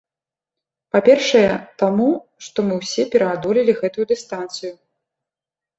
[0.95, 1.51] Па-першае,
[1.81, 2.09] таму,
[2.47, 4.73] што мы ўсе пераадолелі гэтую дыстанцыю.